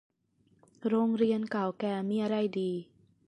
[0.87, 2.71] โรงเรียนเก่าแก่มีอะไรดี